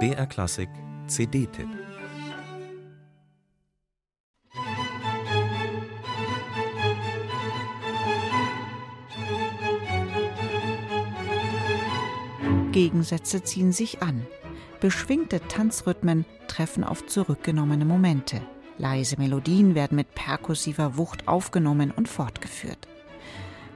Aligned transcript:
BR 0.00 0.26
Klassik 0.26 0.68
CD-Tipp 1.06 1.68
Gegensätze 12.72 13.44
ziehen 13.44 13.70
sich 13.70 14.02
an. 14.02 14.26
Beschwingte 14.80 15.40
Tanzrhythmen 15.46 16.24
treffen 16.48 16.82
auf 16.82 17.06
zurückgenommene 17.06 17.84
Momente. 17.84 18.40
Leise 18.78 19.16
Melodien 19.18 19.76
werden 19.76 19.94
mit 19.94 20.14
perkussiver 20.16 20.96
Wucht 20.96 21.28
aufgenommen 21.28 21.92
und 21.92 22.08
fortgeführt. 22.08 22.88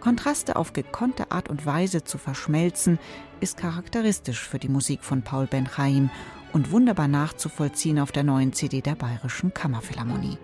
Kontraste 0.09 0.57
auf 0.57 0.73
gekonnte 0.73 1.33
Art 1.33 1.51
und 1.51 1.67
Weise 1.67 2.03
zu 2.03 2.17
verschmelzen, 2.17 2.99
ist 3.41 3.59
charakteristisch 3.59 4.41
für 4.41 4.59
die 4.59 4.71
Musik 4.71 5.05
von 5.05 5.21
Paul 5.21 5.47
Ben-Chaim 5.47 6.09
und 6.55 6.71
wunderbar 6.71 7.09
nachzuvollziehen 7.09 7.99
auf 7.99 8.11
der 8.11 8.25
neuen 8.25 8.55
CD 8.55 8.81
der 8.81 8.95
Bayerischen 8.95 9.53
Kammerphilharmonie. 9.53 10.39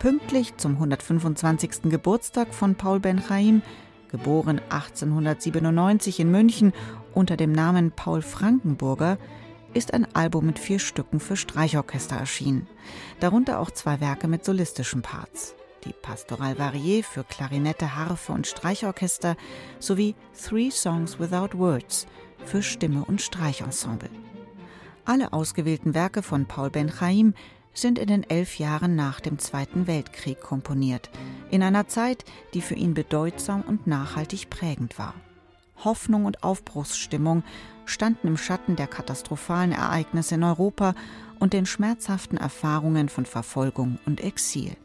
Pünktlich 0.00 0.56
zum 0.56 0.72
125. 0.72 1.82
Geburtstag 1.84 2.52
von 2.52 2.74
Paul 2.74 2.98
Ben-Chaim 2.98 3.62
geboren 4.08 4.60
1897 4.68 6.18
in 6.18 6.32
München 6.32 6.72
unter 7.14 7.36
dem 7.36 7.52
Namen 7.52 7.92
Paul 7.92 8.22
Frankenburger, 8.22 9.18
ist 9.72 9.94
ein 9.94 10.12
Album 10.16 10.46
mit 10.46 10.58
vier 10.58 10.80
Stücken 10.80 11.20
für 11.20 11.36
Streichorchester 11.36 12.16
erschienen, 12.16 12.66
darunter 13.20 13.60
auch 13.60 13.70
zwei 13.70 14.00
Werke 14.00 14.26
mit 14.26 14.44
solistischen 14.44 15.02
Parts. 15.02 15.54
Die 15.86 15.92
Pastoral 15.92 16.54
Variée 16.54 17.04
für 17.04 17.22
Klarinette, 17.22 17.94
Harfe 17.94 18.32
und 18.32 18.48
Streichorchester 18.48 19.36
sowie 19.78 20.16
Three 20.34 20.70
Songs 20.70 21.20
Without 21.20 21.56
Words 21.56 22.08
für 22.44 22.60
Stimme 22.60 23.04
und 23.04 23.22
Streichensemble. 23.22 24.10
Alle 25.04 25.32
ausgewählten 25.32 25.94
Werke 25.94 26.24
von 26.24 26.46
Paul 26.46 26.70
Ben-Chaim 26.70 27.34
sind 27.72 28.00
in 28.00 28.08
den 28.08 28.28
elf 28.28 28.58
Jahren 28.58 28.96
nach 28.96 29.20
dem 29.20 29.38
Zweiten 29.38 29.86
Weltkrieg 29.86 30.40
komponiert, 30.40 31.08
in 31.50 31.62
einer 31.62 31.86
Zeit, 31.86 32.24
die 32.52 32.62
für 32.62 32.74
ihn 32.74 32.94
bedeutsam 32.94 33.60
und 33.62 33.86
nachhaltig 33.86 34.50
prägend 34.50 34.98
war. 34.98 35.14
Hoffnung 35.84 36.24
und 36.24 36.42
Aufbruchsstimmung 36.42 37.44
standen 37.84 38.26
im 38.26 38.36
Schatten 38.36 38.74
der 38.74 38.88
katastrophalen 38.88 39.70
Ereignisse 39.70 40.34
in 40.34 40.42
Europa 40.42 40.94
und 41.38 41.52
den 41.52 41.66
schmerzhaften 41.66 42.38
Erfahrungen 42.38 43.08
von 43.08 43.24
Verfolgung 43.24 44.00
und 44.04 44.20
Exil. 44.20 44.76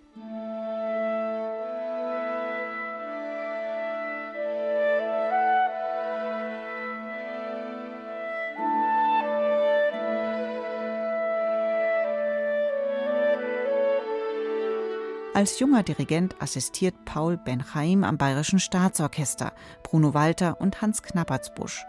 Als 15.34 15.60
junger 15.60 15.82
Dirigent 15.82 16.36
assistiert 16.42 16.94
Paul 17.06 17.38
Benchaim 17.38 18.04
am 18.04 18.18
Bayerischen 18.18 18.60
Staatsorchester, 18.60 19.54
Bruno 19.82 20.14
Walter 20.14 20.60
und 20.60 20.82
Hans 20.82 21.04
Knappertsbusch 21.04 21.86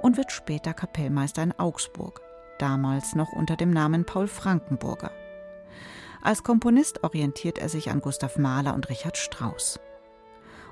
und 0.00 0.16
wird 0.16 0.32
später 0.32 0.72
Kapellmeister 0.72 1.42
in 1.42 1.52
Augsburg, 1.58 2.22
damals 2.58 3.14
noch 3.14 3.30
unter 3.32 3.56
dem 3.56 3.70
Namen 3.70 4.06
Paul 4.06 4.26
Frankenburger. 4.26 5.10
Als 6.22 6.42
Komponist 6.42 7.04
orientiert 7.04 7.58
er 7.58 7.68
sich 7.68 7.90
an 7.90 8.00
Gustav 8.00 8.38
Mahler 8.38 8.74
und 8.74 8.88
Richard 8.88 9.18
Strauss. 9.18 9.78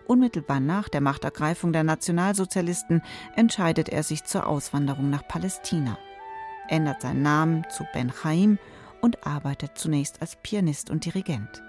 Unmittelbar 0.07 0.61
nach 0.61 0.89
der 0.89 1.03
Machtergreifung 1.03 1.75
der 1.75 1.85
Nationalsozialisten 1.85 3.03
entscheidet 3.35 3.91
er 3.91 4.03
sich 4.03 4.25
zur 4.25 4.47
Auswanderung 4.47 5.11
nach 5.11 5.29
Palästina, 5.29 5.99
ändert 6.69 7.03
seinen 7.03 7.21
Namen 7.21 7.67
zu 7.69 7.85
Ben 7.93 8.11
Chaim 8.11 8.59
und 9.03 9.27
arbeitet 9.27 9.77
zunächst 9.77 10.23
als 10.23 10.37
Pianist 10.37 10.89
und 10.89 11.05
Dirigent. 11.05 11.63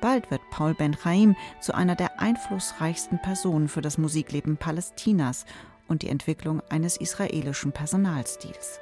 Bald 0.00 0.30
wird 0.30 0.42
Paul 0.50 0.74
Ben-Chaim 0.74 1.36
zu 1.60 1.74
einer 1.74 1.96
der 1.96 2.20
einflussreichsten 2.20 3.20
Personen 3.20 3.68
für 3.68 3.82
das 3.82 3.98
Musikleben 3.98 4.56
Palästinas 4.56 5.44
und 5.88 6.02
die 6.02 6.08
Entwicklung 6.08 6.62
eines 6.70 6.96
israelischen 6.96 7.72
Personalstils. 7.72 8.80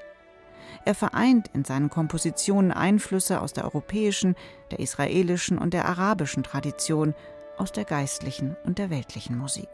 Er 0.85 0.95
vereint 0.95 1.51
in 1.55 1.65
seinen 1.65 1.91
Kompositionen 1.91 2.73
Einflüsse 2.73 3.41
aus 3.41 3.53
der 3.53 3.65
europäischen, 3.65 4.37
der 4.71 4.81
israelischen 4.81 5.59
und 5.59 5.75
der 5.75 5.87
arabischen 5.87 6.43
Tradition, 6.43 7.15
aus 7.57 7.73
der 7.73 7.85
geistlichen 7.85 8.57
und 8.65 8.79
der 8.79 8.89
weltlichen 8.91 9.37
Musik. 9.37 9.69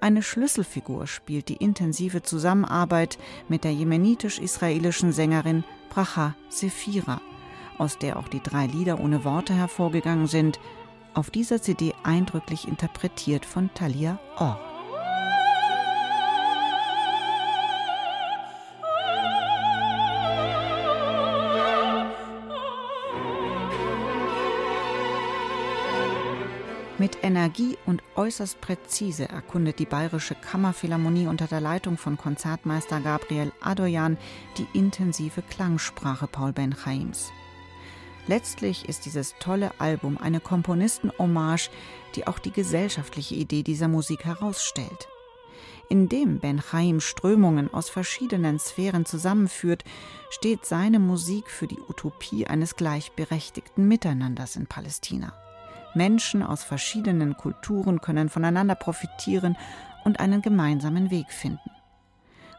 Eine 0.00 0.22
Schlüsselfigur 0.22 1.06
spielt 1.06 1.48
die 1.48 1.56
intensive 1.56 2.22
Zusammenarbeit 2.22 3.18
mit 3.48 3.64
der 3.64 3.72
jemenitisch-israelischen 3.72 5.12
Sängerin 5.12 5.64
Bracha 5.90 6.34
Sephira, 6.48 7.20
aus 7.78 7.98
der 7.98 8.18
auch 8.18 8.28
die 8.28 8.42
drei 8.42 8.66
Lieder 8.66 9.00
ohne 9.00 9.24
Worte 9.24 9.54
hervorgegangen 9.54 10.26
sind, 10.26 10.58
auf 11.14 11.30
dieser 11.30 11.60
CD 11.60 11.94
eindrücklich 12.02 12.66
interpretiert 12.66 13.44
von 13.44 13.70
Talia 13.74 14.18
Orr. 14.38 14.58
Mit 27.02 27.24
Energie 27.24 27.76
und 27.84 28.00
äußerst 28.14 28.60
präzise 28.60 29.28
erkundet 29.28 29.80
die 29.80 29.86
Bayerische 29.86 30.36
Kammerphilharmonie 30.36 31.26
unter 31.26 31.48
der 31.48 31.60
Leitung 31.60 31.98
von 31.98 32.16
Konzertmeister 32.16 33.00
Gabriel 33.00 33.50
Adoyan 33.60 34.16
die 34.56 34.68
intensive 34.72 35.42
Klangsprache 35.42 36.28
Paul 36.28 36.52
Ben-Chaims. 36.52 37.32
Letztlich 38.28 38.88
ist 38.88 39.04
dieses 39.04 39.34
tolle 39.40 39.72
Album 39.78 40.16
eine 40.16 40.38
Komponisten-Hommage, 40.38 41.70
die 42.14 42.26
auch 42.26 42.38
die 42.38 42.52
gesellschaftliche 42.52 43.34
Idee 43.34 43.62
dieser 43.62 43.88
Musik 43.88 44.24
herausstellt. 44.24 45.08
Indem 45.88 46.38
Ben 46.38 46.60
Chaim 46.62 47.00
Strömungen 47.00 47.72
aus 47.74 47.90
verschiedenen 47.90 48.58
Sphären 48.58 49.04
zusammenführt, 49.04 49.82
steht 50.30 50.64
seine 50.64 51.00
Musik 51.00 51.50
für 51.50 51.66
die 51.66 51.80
Utopie 51.88 52.46
eines 52.46 52.76
gleichberechtigten 52.76 53.88
Miteinanders 53.88 54.56
in 54.56 54.66
Palästina. 54.66 55.34
Menschen 55.94 56.42
aus 56.42 56.62
verschiedenen 56.62 57.36
Kulturen 57.36 58.00
können 58.00 58.28
voneinander 58.28 58.76
profitieren 58.76 59.58
und 60.04 60.20
einen 60.20 60.40
gemeinsamen 60.40 61.10
Weg 61.10 61.30
finden 61.30 61.71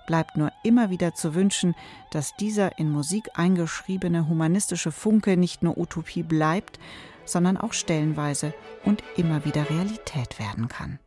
bleibt 0.06 0.38
nur 0.38 0.52
immer 0.64 0.90
wieder 0.90 1.14
zu 1.14 1.36
wünschen, 1.36 1.76
dass 2.12 2.36
dieser 2.36 2.78
in 2.78 2.92
Musik 2.92 3.30
eingeschriebene 3.34 4.28
humanistische 4.28 4.92
Funke 4.92 5.38
nicht 5.38 5.64
nur 5.64 5.78
Utopie 5.78 6.24
bleibt, 6.24 6.80
sondern 7.26 7.58
auch 7.58 7.74
stellenweise 7.74 8.54
und 8.84 9.04
immer 9.16 9.46
wieder 9.46 9.70
Realität 9.70 10.40
werden 10.40 10.68
kann. 10.68 11.00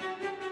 Thank 0.00 0.42
you. 0.42 0.49